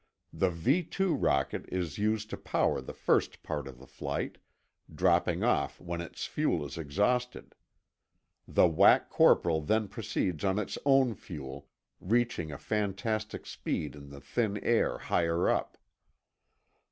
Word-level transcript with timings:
The 0.33 0.49
V 0.49 0.81
2 0.81 1.13
rocket 1.13 1.65
is 1.71 1.99
used 1.99 2.31
to 2.31 2.35
power 2.37 2.81
the 2.81 2.91
first 2.91 3.43
part 3.43 3.67
of 3.67 3.77
the 3.77 3.85
flight, 3.85 4.39
dropping 4.91 5.43
off 5.43 5.79
when 5.79 6.01
its 6.01 6.25
fuel 6.25 6.65
is 6.65 6.75
exhausted. 6.75 7.53
The 8.47 8.67
Wac 8.67 9.09
Corporal 9.09 9.61
then 9.61 9.87
proceeds 9.87 10.43
on 10.43 10.57
its 10.57 10.79
own 10.87 11.13
fuel, 11.13 11.67
reaching 11.99 12.51
a 12.51 12.57
fantastic 12.57 13.45
speed 13.45 13.95
in 13.95 14.09
the 14.09 14.21
thin 14.21 14.57
air 14.63 14.97
higher 14.97 15.47
up. 15.47 15.77